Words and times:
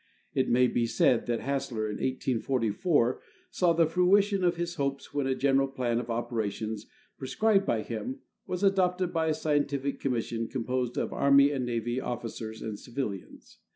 It 0.33 0.49
may 0.49 0.65
be 0.65 0.87
said 0.87 1.27
that 1.27 1.41
Hassler, 1.41 1.85
in 1.85 1.97
1844, 1.97 3.21
saw 3.51 3.71
the 3.73 3.85
fruition 3.85 4.43
of 4.43 4.55
his 4.55 4.73
hopes 4.73 5.13
when 5.13 5.27
a 5.27 5.35
general 5.35 5.67
plan 5.67 5.99
of 5.99 6.09
operations 6.09 6.87
prescribed 7.19 7.67
by 7.67 7.83
him 7.83 8.17
was 8.47 8.63
adopted 8.63 9.13
by 9.13 9.27
a 9.27 9.35
scientific 9.35 9.99
commission 9.99 10.47
composed 10.47 10.97
of 10.97 11.13
Army 11.13 11.51
and 11.51 11.67
Navy 11.67 11.99
officers 12.01 12.63
and 12.63 12.79
civilians. 12.79 13.59